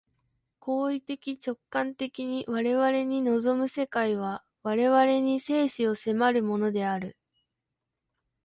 [0.57, 7.19] 行為的直観的に我々に臨む世界は、我々に生死を迫るものである。